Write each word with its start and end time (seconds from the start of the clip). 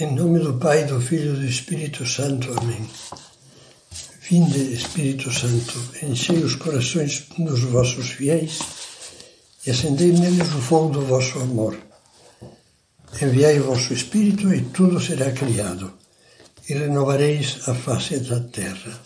Em 0.00 0.14
nome 0.14 0.38
do 0.38 0.54
Pai, 0.54 0.86
do 0.86 0.98
Filho 0.98 1.34
e 1.34 1.40
do 1.40 1.44
Espírito 1.44 2.06
Santo. 2.06 2.58
Amém. 2.58 2.88
Vinde, 4.22 4.72
Espírito 4.72 5.30
Santo, 5.30 5.78
enchei 6.02 6.38
os 6.38 6.54
corações 6.54 7.26
dos 7.36 7.60
vossos 7.64 8.08
fiéis 8.08 8.60
e 9.66 9.70
acendei 9.70 10.10
neles 10.12 10.54
o 10.54 10.62
fogo 10.62 10.88
do 10.88 11.02
vosso 11.02 11.38
amor. 11.40 11.76
Enviai 13.20 13.60
o 13.60 13.64
vosso 13.64 13.92
Espírito 13.92 14.50
e 14.54 14.62
tudo 14.62 14.98
será 14.98 15.32
criado, 15.32 15.92
e 16.66 16.72
renovareis 16.72 17.68
a 17.68 17.74
face 17.74 18.20
da 18.20 18.40
terra. 18.40 18.98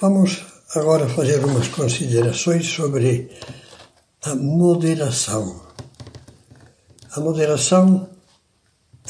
Vamos 0.00 0.42
agora 0.74 1.06
fazer 1.10 1.44
umas 1.44 1.68
considerações 1.68 2.66
sobre 2.66 3.28
a 4.22 4.34
moderação. 4.34 5.60
A 7.10 7.20
moderação 7.20 8.15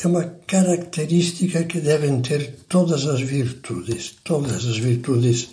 é 0.03 0.07
uma 0.07 0.25
característica 0.47 1.65
que 1.65 1.81
devem 1.81 2.21
ter 2.21 2.65
todas 2.69 3.07
as 3.07 3.21
virtudes, 3.21 4.17
todas 4.23 4.67
as 4.67 4.77
virtudes 4.77 5.49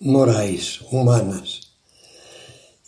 morais, 0.00 0.80
humanas. 0.92 1.72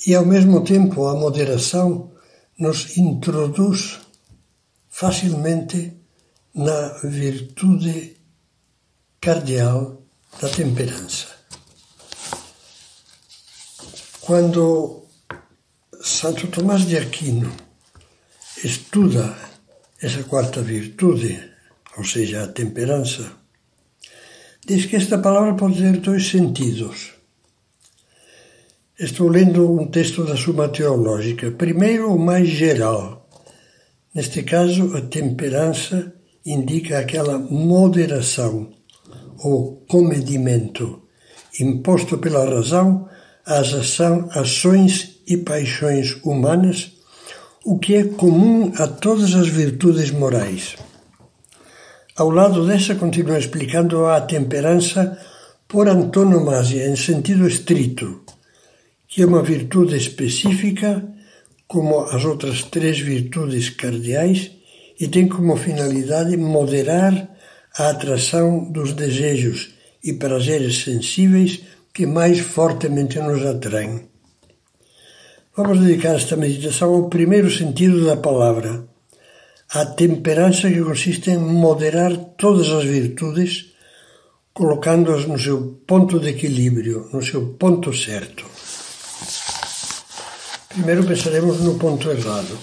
E 0.07 0.15
ao 0.15 0.27
mesmo 0.27 0.63
tempo 0.63 1.07
a 1.07 1.15
moderação 1.15 2.13
nos 2.59 2.97
introduz 2.99 3.99
facilmente 4.89 5.95
na 6.55 6.89
virtude 7.05 8.17
cardeal 9.21 10.03
da 10.41 10.49
temperança. 10.49 11.27
Quando 14.21 15.05
Santo 16.03 16.49
Tomás 16.49 16.87
de 16.87 16.99
Aquino 16.99 17.51
estuda 18.63 19.48
essa 20.01 20.23
quarta 20.23 20.61
virtude, 20.63 21.39
ou 21.97 22.05
seja, 22.05 22.45
a 22.45 22.49
temperança, 22.49 23.33
diz 24.65 24.87
que 24.87 24.97
esta 24.97 25.19
palavra 25.19 25.55
pode 25.55 25.81
ter 25.81 25.97
dois 25.99 26.29
sentidos. 26.29 27.13
Estou 28.99 29.29
lendo 29.29 29.81
um 29.81 29.87
texto 29.89 30.25
da 30.25 30.37
Suma 30.37 30.69
Teológica. 30.69 31.51
Primeiro, 31.53 32.13
o 32.13 32.19
mais 32.19 32.49
geral. 32.49 33.29
Neste 34.15 34.43
caso, 34.43 34.97
a 34.97 35.01
temperança 35.01 36.13
indica 36.45 36.99
aquela 36.99 37.39
moderação 37.39 38.73
ou 39.39 39.85
comedimento 39.89 41.03
imposto 41.61 42.19
pela 42.19 42.45
razão 42.45 43.09
às 43.45 43.73
ações 43.73 45.21
e 45.27 45.37
paixões 45.37 46.17
humanas 46.25 46.98
o 47.71 47.79
que 47.79 47.97
é 47.97 48.05
comum 48.05 48.73
a 48.79 48.87
todas 48.87 49.35
as 49.35 49.47
virtudes 49.47 50.11
morais. 50.11 50.75
Ao 52.17 52.31
lado 52.31 52.67
dessa, 52.67 52.95
continua 52.95 53.39
explicando 53.39 54.07
a 54.07 54.23
temperança 54.23 55.19
por 55.69 55.87
antonomasia, 55.87 56.89
em 56.89 56.97
sentido 56.97 57.47
estrito, 57.47 58.23
que 59.07 59.21
é 59.21 59.27
uma 59.27 59.43
virtude 59.43 59.95
específica, 59.99 61.07
como 61.67 62.01
as 62.05 62.25
outras 62.25 62.63
três 62.63 63.01
virtudes 63.01 63.69
cardeais, 63.69 64.51
e 64.99 65.07
tem 65.07 65.29
como 65.29 65.55
finalidade 65.55 66.39
moderar 66.39 67.15
a 67.77 67.91
atração 67.91 68.73
dos 68.73 68.95
desejos 68.95 69.75
e 70.03 70.15
prazeres 70.15 70.85
sensíveis 70.85 71.61
que 71.93 72.07
mais 72.07 72.39
fortemente 72.39 73.19
nos 73.19 73.45
atraem. 73.45 74.09
Vamos 75.59 75.81
dedicar 75.81 76.15
esta 76.15 76.37
meditação 76.37 76.95
ao 76.95 77.09
primeiro 77.09 77.51
sentido 77.51 78.07
da 78.07 78.17
palavra, 78.17 78.85
a 79.71 79.85
temperança 79.85 80.71
que 80.71 80.81
consiste 80.81 81.33
em 81.33 81.39
moderar 81.39 82.17
todas 82.39 82.69
as 82.71 82.85
virtudes, 82.85 83.73
colocando-as 84.55 85.27
no 85.27 85.37
seu 85.37 85.83
ponto 85.85 86.21
de 86.21 86.29
equilíbrio, 86.29 87.09
no 87.13 87.21
seu 87.21 87.55
ponto 87.55 87.93
certo. 87.93 88.45
Primeiro 90.69 91.03
pensaremos 91.03 91.59
no 91.59 91.77
ponto 91.77 92.09
errado. 92.09 92.57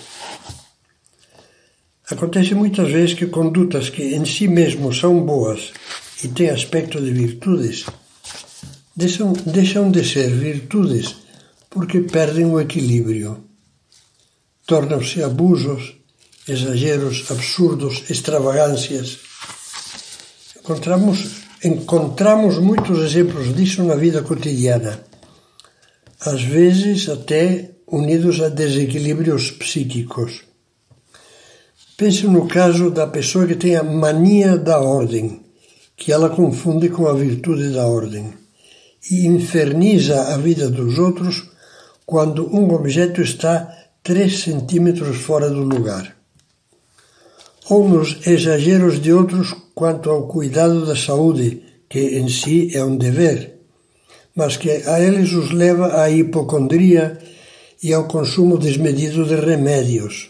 Acontece 2.09 2.55
muitas 2.55 2.89
vezes 2.89 3.13
que 3.13 3.25
condutas 3.25 3.89
que 3.89 4.15
em 4.15 4.23
si 4.23 4.47
mesmo 4.47 4.93
são 4.93 5.19
boas 5.19 5.73
e 6.23 6.29
têm 6.29 6.49
aspecto 6.49 7.01
de 7.01 7.11
virtudes, 7.11 7.85
deixam, 8.95 9.33
deixam 9.33 9.91
de 9.91 10.01
ser 10.05 10.29
virtudes 10.29 11.24
porque 11.75 11.99
perdem 11.99 12.45
o 12.45 12.57
equilíbrio. 12.57 13.43
Tornam-se 14.65 15.21
abusos, 15.21 15.97
exageros, 16.47 17.29
absurdos, 17.29 18.09
extravagâncias. 18.09 19.19
Encontramos, 20.57 21.41
encontramos 21.61 22.59
muitos 22.59 23.03
exemplos 23.03 23.53
disso 23.53 23.83
na 23.83 23.95
vida 23.95 24.23
cotidiana, 24.23 25.03
às 26.21 26.41
vezes 26.41 27.09
até 27.09 27.71
unidos 27.85 28.39
a 28.41 28.47
desequilíbrios 28.47 29.51
psíquicos. 29.51 30.45
Pense 31.97 32.25
no 32.25 32.47
caso 32.47 32.89
da 32.89 33.05
pessoa 33.05 33.45
que 33.45 33.55
tem 33.55 33.75
a 33.75 33.83
mania 33.83 34.57
da 34.57 34.79
ordem, 34.79 35.41
que 35.97 36.13
ela 36.13 36.29
confunde 36.29 36.87
com 36.87 37.05
a 37.05 37.13
virtude 37.13 37.73
da 37.73 37.85
ordem, 37.85 38.33
e 39.11 39.27
inferniza 39.27 40.33
a 40.33 40.37
vida 40.37 40.69
dos 40.69 40.97
outros 40.97 41.53
quando 42.05 42.47
um 42.53 42.73
objeto 42.73 43.21
está 43.21 43.73
3 44.03 44.39
centímetros 44.39 45.17
fora 45.17 45.49
do 45.49 45.61
lugar. 45.61 46.15
Ou 47.69 47.89
nos 47.89 48.27
exageros 48.27 49.01
de 49.01 49.11
outros 49.11 49.55
quanto 49.73 50.09
ao 50.11 50.27
cuidado 50.27 50.85
da 50.85 50.95
saúde, 50.95 51.63
que 51.89 52.19
em 52.19 52.29
si 52.29 52.75
é 52.75 52.83
um 52.83 52.97
dever, 52.97 53.59
mas 54.35 54.57
que 54.57 54.69
a 54.69 54.99
eles 54.99 55.31
os 55.31 55.51
leva 55.51 55.99
à 56.01 56.09
hipocondria 56.09 57.17
e 57.81 57.93
ao 57.93 58.07
consumo 58.07 58.57
desmedido 58.57 59.25
de 59.25 59.35
remédios. 59.35 60.29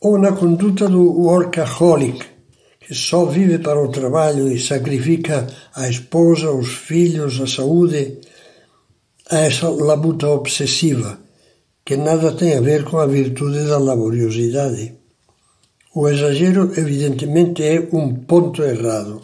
Ou 0.00 0.18
na 0.18 0.32
conduta 0.32 0.88
do 0.88 1.02
workaholic, 1.22 2.22
que 2.80 2.94
só 2.94 3.24
vive 3.24 3.58
para 3.58 3.82
o 3.82 3.88
trabalho 3.88 4.52
e 4.52 4.60
sacrifica 4.60 5.46
a 5.74 5.88
esposa, 5.88 6.50
os 6.50 6.68
filhos, 6.68 7.40
a 7.40 7.46
saúde, 7.46 8.18
a 9.28 9.38
essa 9.40 9.68
labuta 9.68 10.28
obsessiva, 10.28 11.18
que 11.84 11.96
nada 11.96 12.32
tem 12.32 12.56
a 12.56 12.60
ver 12.60 12.84
com 12.84 12.98
a 12.98 13.06
virtude 13.06 13.66
da 13.66 13.76
laboriosidade. 13.78 14.94
O 15.92 16.08
exagero, 16.08 16.72
evidentemente, 16.78 17.62
é 17.64 17.88
um 17.92 18.14
ponto 18.14 18.62
errado. 18.62 19.22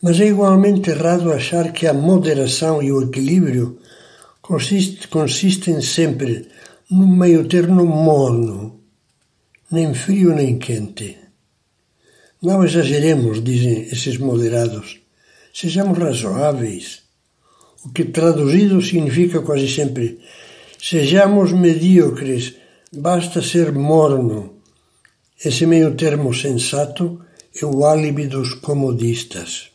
Mas 0.00 0.18
é 0.20 0.26
igualmente 0.28 0.90
errado 0.90 1.30
achar 1.30 1.72
que 1.72 1.86
a 1.86 1.92
moderação 1.92 2.82
e 2.82 2.90
o 2.90 3.02
equilíbrio 3.02 3.78
consiste, 4.40 5.06
consistem 5.08 5.82
sempre 5.82 6.48
num 6.90 7.06
meio 7.06 7.46
termo 7.46 7.84
morno, 7.84 8.80
nem 9.70 9.92
frio 9.92 10.34
nem 10.34 10.58
quente. 10.58 11.18
Não 12.40 12.64
exageremos, 12.64 13.44
dizem 13.44 13.82
esses 13.82 14.16
moderados. 14.16 15.00
Sejamos 15.52 15.98
razoáveis 15.98 17.07
o 17.84 17.90
que 17.90 18.04
traduzido 18.04 18.80
significa 18.82 19.40
quase 19.40 19.68
sempre: 19.68 20.18
sejamos 20.80 21.52
medíocres, 21.52 22.54
basta 22.92 23.42
ser 23.42 23.72
morno. 23.72 24.58
Esse 25.44 25.66
meio 25.66 25.94
termo 25.94 26.34
sensato 26.34 27.20
é 27.54 27.64
o 27.64 27.84
álibi 27.84 28.26
dos 28.26 28.54
comodistas. 28.54 29.70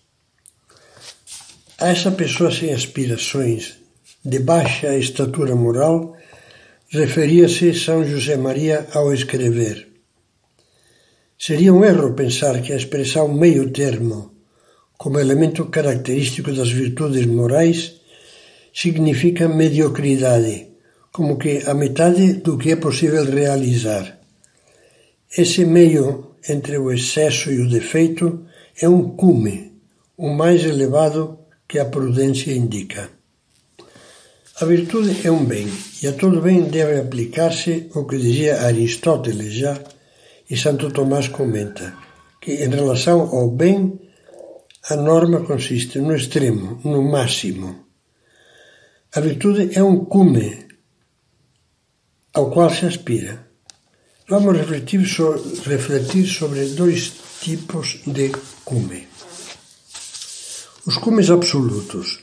A 1.80 1.90
essa 1.90 2.12
pessoa 2.12 2.52
sem 2.52 2.74
aspirações, 2.74 3.78
de 4.24 4.40
baixa 4.40 4.98
estatura 4.98 5.56
moral, 5.56 6.16
referia-se 6.90 7.74
São 7.74 8.06
José 8.06 8.38
Maria 8.38 8.88
ao 8.94 9.14
escrever. 9.14 9.88
Seria 11.38 11.74
um 11.74 11.84
erro 11.84 12.14
pensar 12.14 12.62
que 12.62 12.72
a 12.72 12.78
expressão 12.78 13.28
meio 13.28 13.70
termo 13.72 14.33
como 14.98 15.20
elemento 15.20 15.66
característico 15.66 16.52
das 16.54 16.72
virtudes 16.72 17.26
morais, 17.26 17.96
significa 18.74 19.48
mediocridade, 19.48 20.68
como 21.12 21.38
que 21.38 21.64
a 21.68 21.74
metade 21.74 22.34
do 22.34 22.58
que 22.58 22.72
é 22.72 22.76
possível 22.76 23.24
realizar. 23.26 24.20
Esse 25.38 25.66
meio 25.66 26.36
entre 26.48 26.78
o 26.78 26.92
excesso 26.92 27.52
e 27.52 27.62
o 27.62 27.70
defeito 27.70 28.46
é 28.80 28.88
um 28.90 29.10
cume, 29.16 29.74
o 30.18 30.30
mais 30.30 30.64
elevado 30.64 31.40
que 31.68 31.80
a 31.80 31.86
prudência 31.86 32.52
indica. 32.52 33.10
A 34.62 34.66
virtude 34.66 35.26
é 35.26 35.32
um 35.32 35.44
bem, 35.44 35.68
e 36.02 36.08
a 36.08 36.14
todo 36.14 36.42
bem 36.42 36.62
deve 36.64 37.00
aplicar-se 37.00 37.90
o 37.96 38.06
que 38.06 38.18
dizia 38.18 38.62
Aristóteles 38.62 39.54
já, 39.54 39.80
e 40.50 40.56
Santo 40.56 40.92
Tomás 40.92 41.28
comenta, 41.28 41.94
que 42.40 42.52
em 42.52 42.70
relação 42.70 43.22
ao 43.22 43.50
bem 43.50 44.00
a 44.90 44.96
norma 44.96 45.46
consiste 45.46 46.00
no 46.00 46.14
extremo, 46.14 46.82
no 46.84 47.02
máximo. 47.02 47.86
A 49.16 49.20
virtude 49.22 49.78
é 49.78 49.82
um 49.82 50.04
cume 50.06 50.68
ao 52.34 52.50
qual 52.52 52.70
se 52.70 52.86
aspira. 52.86 53.48
Vamos 54.28 54.58
refletir, 54.58 55.06
so, 55.08 55.32
refletir 55.66 56.26
sobre 56.26 56.66
dois 56.70 57.14
tipos 57.40 58.00
de 58.06 58.32
cume. 58.66 59.08
Os 60.86 60.98
cumes 60.98 61.30
absolutos. 61.30 62.20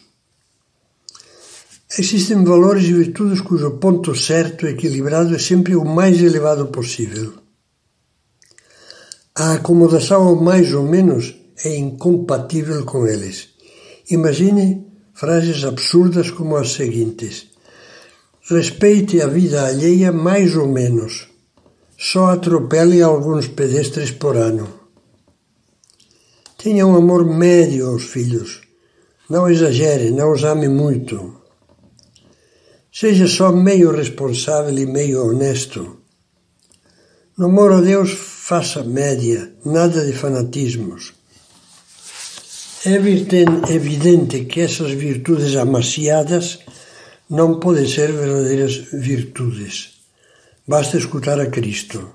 Existem 1.98 2.44
valores 2.44 2.84
e 2.84 2.92
virtudes 2.92 3.40
cujo 3.40 3.78
ponto 3.78 4.14
certo 4.14 4.66
e 4.66 4.70
equilibrado 4.70 5.34
é 5.34 5.38
sempre 5.38 5.74
o 5.76 5.84
mais 5.84 6.20
elevado 6.20 6.66
possível. 6.66 7.34
A 9.34 9.54
acomodação 9.54 10.28
ao 10.28 10.36
mais 10.36 10.74
ou 10.74 10.82
menos 10.82 11.39
é 11.64 11.76
incompatível 11.76 12.84
com 12.84 13.06
eles. 13.06 13.50
Imagine 14.10 14.86
frases 15.14 15.64
absurdas 15.64 16.30
como 16.30 16.56
as 16.56 16.72
seguintes: 16.72 17.48
Respeite 18.48 19.20
a 19.20 19.26
vida 19.26 19.66
alheia 19.66 20.10
mais 20.10 20.56
ou 20.56 20.66
menos. 20.66 21.28
Só 21.96 22.30
atropele 22.30 23.02
alguns 23.02 23.46
pedestres 23.46 24.10
por 24.10 24.36
ano. 24.36 24.66
Tenha 26.56 26.86
um 26.86 26.96
amor 26.96 27.24
médio 27.24 27.88
aos 27.88 28.04
filhos. 28.04 28.62
Não 29.28 29.48
exagere, 29.48 30.10
não 30.10 30.32
os 30.32 30.42
ame 30.42 30.68
muito. 30.68 31.40
Seja 32.92 33.28
só 33.28 33.52
meio 33.52 33.92
responsável 33.92 34.76
e 34.76 34.86
meio 34.86 35.26
honesto. 35.26 35.98
No 37.38 37.46
amor 37.46 37.72
a 37.72 37.80
Deus, 37.80 38.10
faça 38.10 38.82
média, 38.82 39.54
nada 39.64 40.04
de 40.04 40.12
fanatismos. 40.12 41.19
É 42.82 42.94
evidente 42.94 44.46
que 44.46 44.62
essas 44.62 44.92
virtudes 44.92 45.54
amaciadas 45.54 46.60
não 47.28 47.60
podem 47.60 47.86
ser 47.86 48.10
verdadeiras 48.10 48.74
virtudes. 48.90 50.00
Basta 50.66 50.96
escutar 50.96 51.38
a 51.38 51.50
Cristo. 51.50 52.10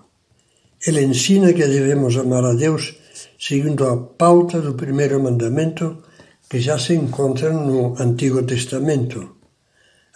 Ele 0.87 1.03
ensina 1.03 1.53
que 1.53 1.67
devemos 1.67 2.17
amar 2.17 2.43
a 2.43 2.55
Deus 2.55 2.95
seguindo 3.37 3.85
a 3.85 3.95
pauta 3.95 4.59
do 4.59 4.73
primeiro 4.73 5.21
mandamento 5.21 6.01
que 6.49 6.59
já 6.59 6.79
se 6.79 6.95
encontra 6.95 7.53
no 7.53 7.95
Antigo 8.01 8.41
Testamento. 8.41 9.35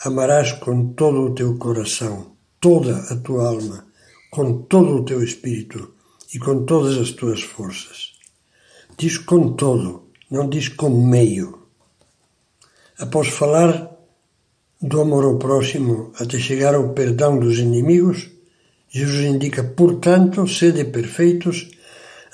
Amarás 0.03 0.53
com 0.53 0.93
todo 0.93 1.27
o 1.27 1.35
teu 1.35 1.59
coração, 1.59 2.31
toda 2.59 2.97
a 2.97 3.15
tua 3.17 3.49
alma, 3.49 3.85
com 4.31 4.63
todo 4.63 4.95
o 4.95 5.05
teu 5.05 5.23
espírito 5.23 5.93
e 6.33 6.39
com 6.39 6.65
todas 6.65 6.97
as 6.97 7.11
tuas 7.11 7.43
forças. 7.43 8.13
Diz 8.97 9.19
com 9.19 9.53
todo, 9.53 10.08
não 10.29 10.47
diz 10.47 10.69
com 10.69 10.89
meio. 10.89 11.59
Após 12.97 13.29
falar 13.29 13.91
do 14.81 15.01
amor 15.01 15.23
ao 15.25 15.37
próximo 15.37 16.11
até 16.19 16.37
chegar 16.37 16.75
ao 16.75 16.89
perdão 16.89 17.39
dos 17.39 17.59
inimigos, 17.59 18.29
Jesus 18.89 19.25
indica, 19.25 19.63
portanto, 19.63 20.47
sede 20.47 20.85
perfeitos, 20.85 21.69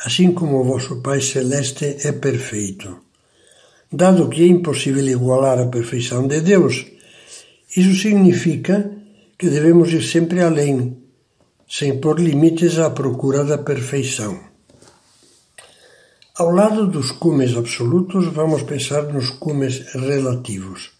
assim 0.06 0.31
como 0.31 0.59
o 0.59 0.63
vosso 0.63 1.01
Pai 1.01 1.21
Celeste 1.21 1.97
é 2.03 2.12
perfeito. 2.12 3.00
Dado 3.92 4.30
que 4.30 4.44
é 4.44 4.47
impossível 4.47 5.06
igualar 5.07 5.59
a 5.59 5.68
perfeição 5.68 6.27
de 6.27 6.42
Deus, 6.42 6.86
isso 7.75 7.94
significa 8.01 8.92
que 9.38 9.50
devemos 9.50 9.92
ir 9.92 10.03
sempre 10.03 10.42
além, 10.42 10.97
sem 11.68 12.00
pôr 12.00 12.19
limites 12.19 12.80
à 12.80 12.89
procura 12.89 13.44
da 13.44 13.57
perfeição. 13.57 14.55
Ao 16.38 16.52
lado 16.52 16.86
dos 16.86 17.14
cumes 17.14 17.56
absolutos, 17.56 18.26
vamos 18.34 18.64
pensar 18.64 19.04
nos 19.04 19.30
cumes 19.30 19.86
relativos. 19.94 20.92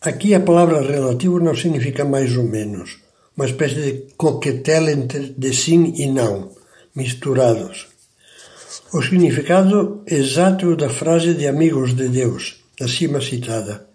Aqui 0.00 0.32
a 0.32 0.38
palavra 0.38 0.80
relativo 0.80 1.40
não 1.40 1.56
significa 1.56 2.04
mais 2.04 2.36
ou 2.36 2.44
menos, 2.44 2.98
uma 3.36 3.46
espécie 3.46 3.74
de 3.74 3.92
coquetel 4.16 4.90
entre 4.90 5.34
de 5.36 5.52
sim 5.52 5.92
e 5.96 6.06
não, 6.06 6.52
misturados. 6.94 7.88
O 8.92 9.02
significado 9.02 10.04
exato 10.06 10.76
da 10.76 10.88
frase 10.88 11.34
de 11.34 11.48
Amigos 11.48 11.96
de 11.96 12.08
Deus, 12.08 12.62
acima 12.80 13.20
citada. 13.20 13.88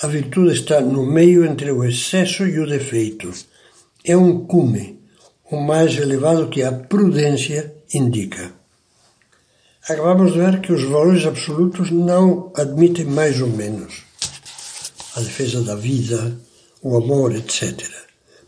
A 0.00 0.06
virtude 0.06 0.54
está 0.54 0.80
no 0.80 1.04
meio 1.04 1.44
entre 1.44 1.70
o 1.70 1.84
excesso 1.84 2.46
e 2.46 2.58
o 2.58 2.66
defeito. 2.66 3.30
É 4.02 4.16
um 4.16 4.46
cume, 4.46 4.98
o 5.50 5.60
mais 5.60 5.94
elevado 5.98 6.48
que 6.48 6.62
a 6.62 6.72
prudência 6.72 7.74
indica. 7.92 8.63
Acabamos 9.86 10.32
de 10.32 10.38
ver 10.38 10.62
que 10.62 10.72
os 10.72 10.82
valores 10.82 11.26
absolutos 11.26 11.90
não 11.90 12.50
admitem 12.56 13.04
mais 13.04 13.38
ou 13.42 13.48
menos 13.48 14.02
a 15.14 15.20
defesa 15.20 15.60
da 15.60 15.76
vida, 15.76 16.40
o 16.80 16.96
amor, 16.96 17.36
etc. 17.36 17.86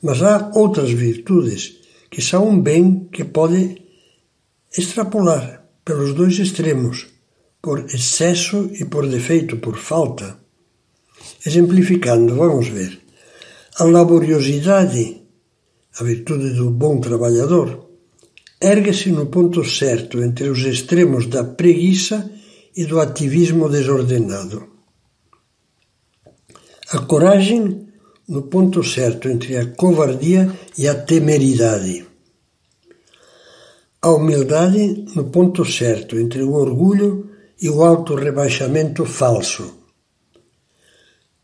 Mas 0.02 0.22
há 0.22 0.50
outras 0.54 0.90
virtudes 0.90 1.76
que 2.10 2.22
são 2.22 2.48
um 2.48 2.58
bem 2.58 3.06
que 3.12 3.22
pode 3.22 3.82
extrapolar 4.78 5.62
pelos 5.84 6.14
dois 6.14 6.38
extremos, 6.38 7.06
por 7.60 7.80
excesso 7.80 8.70
e 8.72 8.86
por 8.86 9.06
defeito, 9.06 9.58
por 9.58 9.76
falta. 9.76 10.38
Exemplificando, 11.44 12.34
vamos 12.34 12.68
ver. 12.68 12.98
A 13.78 13.84
laboriosidade, 13.84 15.20
a 16.00 16.02
virtude 16.02 16.54
do 16.54 16.70
bom 16.70 16.98
trabalhador, 16.98 17.85
ergue-se 18.60 19.10
no 19.10 19.26
ponto 19.26 19.64
certo 19.64 20.22
entre 20.22 20.48
os 20.48 20.60
extremos 20.60 21.26
da 21.26 21.44
preguiça 21.44 22.30
e 22.74 22.84
do 22.84 23.00
ativismo 23.00 23.68
desordenado. 23.68 24.68
A 26.90 26.98
coragem 27.00 27.88
no 28.28 28.42
ponto 28.42 28.82
certo 28.82 29.28
entre 29.28 29.56
a 29.56 29.66
covardia 29.66 30.52
e 30.76 30.88
a 30.88 30.94
temeridade. 30.94 32.06
A 34.02 34.10
humildade 34.10 35.04
no 35.14 35.24
ponto 35.24 35.64
certo 35.64 36.18
entre 36.18 36.42
o 36.42 36.52
orgulho 36.52 37.30
e 37.60 37.68
o 37.68 37.82
auto-rebaixamento 37.82 39.04
falso. 39.04 39.74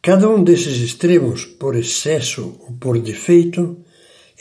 Cada 0.01 0.29
um 0.29 0.43
desses 0.43 0.79
extremos, 0.79 1.45
por 1.45 1.77
excesso 1.77 2.57
ou 2.61 2.73
por 2.79 2.99
defeito, 2.99 3.79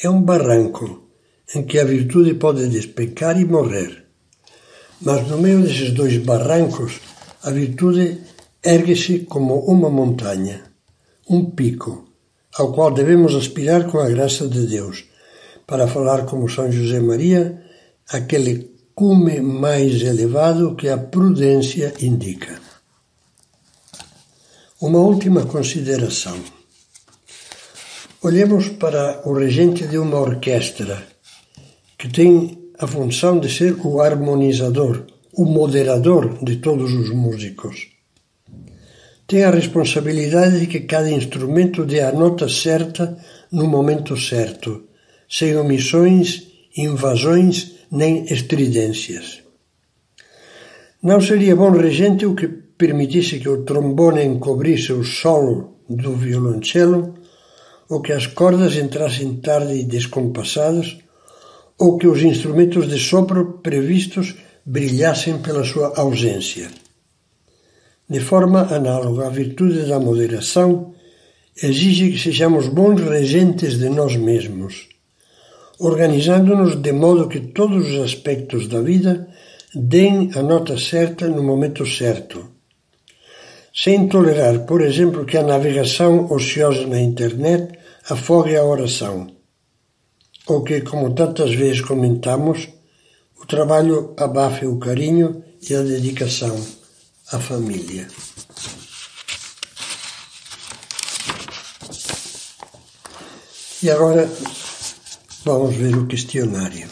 é 0.03 0.09
um 0.09 0.21
barranco 0.21 1.10
em 1.55 1.63
que 1.63 1.79
a 1.79 1.85
virtude 1.85 2.35
pode 2.35 2.67
despencar 2.67 3.39
e 3.39 3.45
morrer. 3.45 4.05
Mas 5.01 5.27
no 5.27 5.37
meio 5.37 5.61
desses 5.61 5.91
dois 5.91 6.17
barrancos, 6.17 6.99
a 7.43 7.49
virtude 7.51 8.21
ergue-se 8.63 9.19
como 9.19 9.59
uma 9.59 9.89
montanha 9.89 10.71
um 11.31 11.49
pico, 11.51 12.09
ao 12.57 12.73
qual 12.73 12.91
devemos 12.91 13.33
aspirar 13.35 13.89
com 13.89 13.99
a 13.99 14.09
graça 14.09 14.49
de 14.49 14.67
Deus, 14.67 15.05
para 15.65 15.87
falar 15.87 16.25
como 16.25 16.49
São 16.49 16.69
José 16.69 16.99
Maria, 16.99 17.63
aquele 18.09 18.75
cume 18.93 19.39
mais 19.39 20.01
elevado 20.01 20.75
que 20.75 20.89
a 20.89 20.97
prudência 20.97 21.93
indica. 22.01 22.59
Uma 24.81 24.99
última 24.99 25.45
consideração. 25.45 26.37
Olhemos 28.21 28.67
para 28.67 29.21
o 29.25 29.33
regente 29.33 29.87
de 29.87 29.97
uma 29.97 30.19
orquestra, 30.19 31.07
que 32.01 32.09
tem 32.09 32.57
a 32.79 32.87
função 32.87 33.39
de 33.39 33.49
ser 33.57 33.73
o 33.85 34.01
harmonizador, 34.01 35.05
o 35.33 35.45
moderador 35.45 36.43
de 36.43 36.55
todos 36.57 36.91
os 36.91 37.09
músicos 37.11 37.91
tem 39.31 39.45
a 39.45 39.49
responsabilidade 39.49 40.59
de 40.59 40.67
que 40.67 40.81
cada 40.81 41.09
instrumento 41.09 41.85
dê 41.85 42.01
a 42.01 42.11
nota 42.11 42.49
certa 42.49 43.17
no 43.49 43.65
momento 43.65 44.17
certo, 44.17 44.89
sem 45.29 45.55
omissões, 45.55 46.47
invasões 46.75 47.75
nem 47.89 48.25
estridências. 48.25 49.41
Não 51.01 51.21
seria 51.21 51.55
bom 51.55 51.71
regente 51.71 52.25
o 52.25 52.35
que 52.35 52.49
permitisse 52.49 53.39
que 53.39 53.47
o 53.47 53.63
trombone 53.63 54.21
encobrisse 54.21 54.91
o 54.91 55.01
solo 55.01 55.77
do 55.89 56.13
violoncelo, 56.13 57.13
ou 57.89 58.01
que 58.01 58.11
as 58.11 58.27
cordas 58.27 58.75
entrassem 58.75 59.37
tarde 59.37 59.75
e 59.75 59.85
descompassadas, 59.85 60.97
ou 61.81 61.97
que 61.97 62.05
os 62.05 62.21
instrumentos 62.21 62.87
de 62.87 62.99
sopro 62.99 63.59
previstos 63.63 64.35
brilhassem 64.63 65.39
pela 65.39 65.63
sua 65.63 65.87
ausência. 65.97 66.69
De 68.07 68.19
forma 68.19 68.61
análoga, 68.79 69.25
a 69.25 69.29
virtude 69.29 69.87
da 69.87 69.99
moderação 69.99 70.93
exige 71.67 72.11
que 72.11 72.19
sejamos 72.19 72.67
bons 72.67 73.01
regentes 73.01 73.79
de 73.79 73.89
nós 73.89 74.15
mesmos, 74.15 74.89
organizando-nos 75.79 76.75
de 76.75 76.91
modo 76.91 77.27
que 77.27 77.39
todos 77.39 77.89
os 77.91 77.99
aspectos 77.99 78.67
da 78.67 78.79
vida 78.79 79.27
deem 79.73 80.29
a 80.35 80.43
nota 80.43 80.77
certa 80.77 81.27
no 81.27 81.41
momento 81.41 81.83
certo, 81.83 82.47
sem 83.73 84.07
tolerar, 84.07 84.67
por 84.67 84.81
exemplo, 84.81 85.25
que 85.25 85.37
a 85.37 85.43
navegação 85.43 86.31
ociosa 86.31 86.85
na 86.85 86.99
internet 87.01 87.73
afogue 88.07 88.55
a 88.55 88.63
oração, 88.63 89.40
ou 90.47 90.63
que, 90.63 90.81
como 90.81 91.13
tantas 91.13 91.53
vezes 91.53 91.81
comentamos, 91.81 92.69
o 93.41 93.45
trabalho 93.45 94.13
abafe 94.17 94.65
o 94.65 94.77
carinho 94.77 95.43
e 95.67 95.75
a 95.75 95.81
dedicação 95.81 96.59
a 97.31 97.39
família. 97.39 98.07
E 103.83 103.89
agora 103.89 104.29
Vamos 105.43 105.75
ver 105.75 105.97
o 105.97 106.05
questionário. 106.05 106.87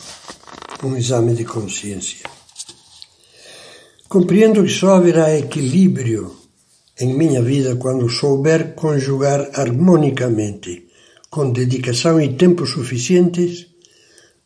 Um 0.84 0.98
exame 0.98 1.36
de 1.36 1.46
consciência. 1.46 2.28
Compreendo 4.08 4.64
que 4.64 4.72
só 4.72 4.96
haverá 4.96 5.38
equilíbrio 5.38 6.36
em 7.00 7.14
minha 7.14 7.44
vida 7.44 7.76
quando 7.76 8.10
souber 8.10 8.74
conjugar 8.74 9.52
harmonicamente, 9.54 10.89
com 11.30 11.52
dedicação 11.52 12.20
e 12.20 12.36
tempo 12.36 12.66
suficientes, 12.66 13.68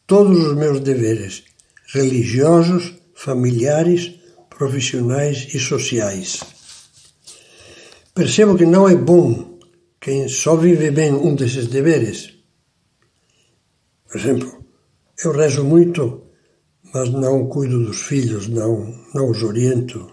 todos 0.06 0.38
os 0.38 0.56
meus 0.56 0.80
deveres 0.80 1.44
religiosos, 1.94 2.94
familiares, 3.14 4.20
profissionais 4.50 5.48
e 5.54 5.60
sociais. 5.60 6.40
Percebo 8.16 8.58
que 8.58 8.66
não 8.66 8.90
é 8.90 8.96
bom 8.96 9.60
quem 10.02 10.28
só 10.28 10.56
vive 10.56 10.92
bem 10.92 11.14
um 11.14 11.36
desses 11.36 11.68
deveres. 11.68 12.34
Por 14.08 14.20
exemplo, 14.20 14.66
eu 15.24 15.32
rezo 15.32 15.64
muito, 15.64 16.24
mas 16.94 17.10
não 17.10 17.48
cuido 17.48 17.86
dos 17.86 18.02
filhos, 18.02 18.48
não, 18.48 18.94
não 19.14 19.30
os 19.30 19.42
oriento. 19.44 20.12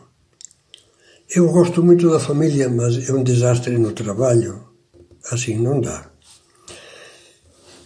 Eu 1.35 1.51
gosto 1.51 1.83
muito 1.83 2.11
da 2.11 2.21
família, 2.21 2.69
mas 2.69 3.09
é 3.09 3.13
um 3.13 3.23
desastre 3.23 3.77
no 3.79 3.93
trabalho. 3.93 4.69
Assim 5.31 5.57
não 5.59 5.81
dá. 5.81 6.10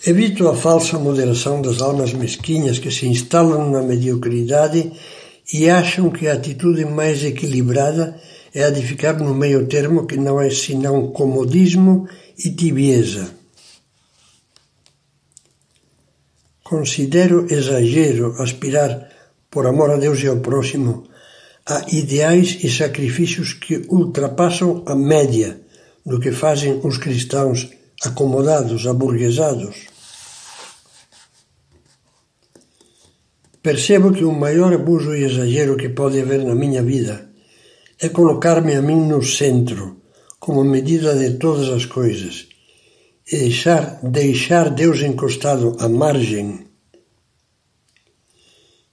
Evito 0.06 0.46
a 0.48 0.54
falsa 0.54 0.98
moderação 0.98 1.62
das 1.62 1.80
almas 1.80 2.12
mesquinhas 2.12 2.78
que 2.78 2.90
se 2.90 3.06
instalam 3.06 3.70
na 3.70 3.80
mediocridade 3.80 4.92
e 5.50 5.70
acham 5.70 6.10
que 6.10 6.28
a 6.28 6.34
atitude 6.34 6.84
mais 6.84 7.24
equilibrada 7.24 8.14
é 8.54 8.64
a 8.64 8.70
de 8.70 8.82
ficar 8.82 9.14
no 9.14 9.34
meio 9.34 9.66
termo 9.66 10.06
que 10.06 10.18
não 10.18 10.38
é 10.38 10.50
senão 10.50 11.10
comodismo 11.10 12.06
e 12.38 12.50
tibieza. 12.50 13.30
Considero 16.62 17.46
exagero 17.50 18.42
aspirar, 18.42 19.08
por 19.50 19.66
amor 19.66 19.90
a 19.90 19.96
Deus 19.96 20.22
e 20.22 20.26
ao 20.26 20.36
próximo, 20.36 21.04
a 21.64 21.82
ideais 21.90 22.58
e 22.62 22.70
sacrifícios 22.70 23.54
que 23.54 23.86
ultrapassam 23.88 24.82
a 24.84 24.94
média 24.94 25.58
do 26.04 26.20
que 26.20 26.30
fazem 26.30 26.78
os 26.84 26.98
cristãos 26.98 27.70
acomodados, 28.02 28.86
aburguesados. 28.86 29.93
Percebo 33.64 34.12
que 34.12 34.26
o 34.26 34.38
maior 34.44 34.74
abuso 34.74 35.16
e 35.16 35.24
exagero 35.24 35.74
que 35.80 35.88
pode 35.88 36.20
haver 36.20 36.44
na 36.44 36.54
minha 36.54 36.82
vida 36.82 37.30
é 37.98 38.10
colocar-me 38.10 38.74
a 38.76 38.82
mim 38.82 39.00
no 39.08 39.22
centro, 39.22 40.02
como 40.38 40.62
medida 40.62 41.16
de 41.16 41.38
todas 41.38 41.70
as 41.70 41.86
coisas, 41.86 42.46
e 43.26 43.38
deixar, 43.38 44.00
deixar 44.02 44.68
Deus 44.68 45.00
encostado 45.00 45.76
à 45.80 45.88
margem 45.88 46.66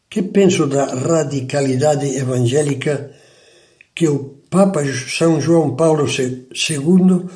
que 0.09 0.23
penso 0.23 0.67
da 0.67 0.85
radicalidade 0.85 2.07
evangélica 2.15 3.11
que 3.93 4.07
o 4.07 4.41
Papa 4.49 4.81
São 5.17 5.41
João 5.41 5.75
Paulo 5.75 6.05
II 6.07 7.29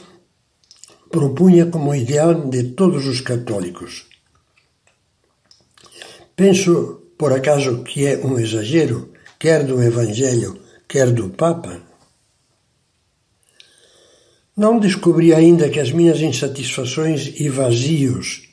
propunha 1.10 1.66
como 1.68 1.94
ideal 1.94 2.50
de 2.50 2.64
todos 2.80 3.08
os 3.08 3.20
católicos. 3.20 4.06
Penso, 6.36 7.05
por 7.18 7.32
acaso, 7.32 7.84
que 7.84 8.06
é 8.06 8.18
um 8.26 8.38
exagero, 8.38 9.12
quer 9.40 9.64
do 9.64 9.82
Evangelho, 9.82 10.60
quer 10.88 11.12
do 11.12 11.30
Papa? 11.30 11.82
Não 14.56 14.80
descobri 14.80 15.34
ainda 15.34 15.70
que 15.70 15.80
as 15.80 15.92
minhas 15.92 16.22
insatisfações 16.22 17.40
e 17.40 17.50
vazios 17.50 18.50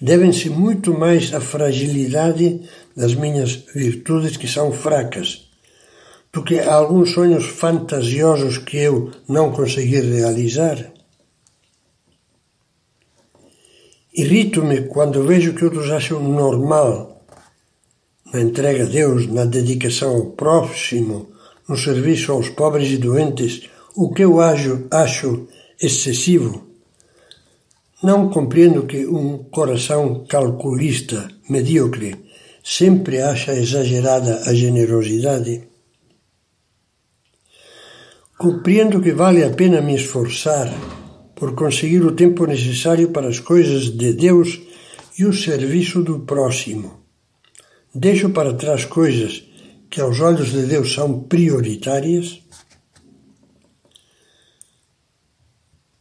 devem-se 0.00 0.50
muito 0.50 0.92
mais 0.92 1.32
à 1.32 1.40
fragilidade 1.40 2.60
das 2.96 3.14
minhas 3.14 3.64
virtudes 3.74 4.36
que 4.36 4.48
são 4.48 4.72
fracas, 4.72 5.48
do 6.32 6.42
que 6.42 6.58
a 6.58 6.74
alguns 6.74 7.12
sonhos 7.12 7.46
fantasiosos 7.46 8.58
que 8.58 8.78
eu 8.78 9.12
não 9.28 9.52
consegui 9.52 10.00
realizar. 10.00 10.92
Irrito-me 14.12 14.82
quando 14.88 15.24
vejo 15.24 15.54
que 15.54 15.64
outros 15.64 15.90
acham 15.90 16.20
normal, 16.20 17.13
na 18.32 18.40
entrega 18.40 18.84
a 18.84 18.86
Deus, 18.86 19.26
na 19.26 19.44
dedicação 19.44 20.14
ao 20.14 20.26
próximo, 20.32 21.30
no 21.68 21.76
serviço 21.76 22.32
aos 22.32 22.48
pobres 22.48 22.90
e 22.90 22.96
doentes, 22.96 23.68
o 23.96 24.12
que 24.12 24.22
eu 24.22 24.40
acho, 24.40 25.48
excessivo. 25.80 26.66
Não 28.02 28.28
compreendo 28.28 28.86
que 28.86 29.06
um 29.06 29.38
coração 29.44 30.24
calculista, 30.28 31.28
medíocre, 31.48 32.16
sempre 32.62 33.20
acha 33.20 33.52
exagerada 33.54 34.42
a 34.46 34.54
generosidade. 34.54 35.68
Compreendo 38.36 39.00
que 39.00 39.12
vale 39.12 39.44
a 39.44 39.50
pena 39.50 39.80
me 39.80 39.94
esforçar 39.94 40.72
por 41.34 41.54
conseguir 41.54 42.04
o 42.04 42.12
tempo 42.12 42.46
necessário 42.46 43.10
para 43.10 43.28
as 43.28 43.38
coisas 43.38 43.84
de 43.84 44.12
Deus 44.12 44.60
e 45.18 45.24
o 45.24 45.32
serviço 45.32 46.02
do 46.02 46.20
próximo. 46.20 47.03
Deixo 47.94 48.30
para 48.30 48.54
trás 48.54 48.84
coisas 48.84 49.44
que 49.88 50.00
aos 50.00 50.18
olhos 50.20 50.50
de 50.50 50.66
Deus 50.66 50.92
são 50.92 51.20
prioritárias 51.20 52.44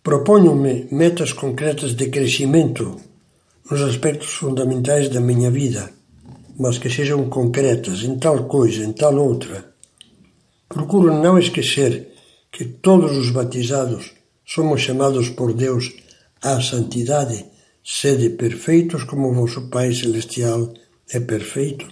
Proponho-me 0.03 0.85
metas 0.91 1.31
concretas 1.31 1.95
de 1.95 2.09
crescimento 2.09 2.97
nos 3.71 3.81
aspectos 3.81 4.33
fundamentais 4.33 5.07
da 5.07 5.21
minha 5.21 5.49
vida, 5.49 5.89
mas 6.59 6.77
que 6.77 6.89
sejam 6.89 7.29
concretas 7.29 8.03
em 8.03 8.19
tal 8.19 8.43
coisa, 8.43 8.83
em 8.83 8.91
tal 8.91 9.15
outra. 9.15 9.73
Procuro 10.67 11.13
não 11.13 11.39
esquecer 11.39 12.09
que 12.51 12.65
todos 12.65 13.15
os 13.15 13.31
batizados 13.31 14.11
somos 14.45 14.81
chamados 14.81 15.29
por 15.29 15.53
Deus 15.53 15.93
à 16.41 16.59
santidade, 16.59 17.45
sede 17.81 18.31
perfeitos 18.31 19.05
como 19.05 19.33
vosso 19.33 19.69
Pai 19.69 19.93
Celestial 19.93 20.73
é 21.09 21.19
perfeito. 21.19 21.91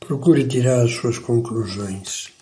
Procure 0.00 0.46
tirar 0.46 0.82
as 0.82 0.92
suas 0.92 1.18
conclusões. 1.18 2.32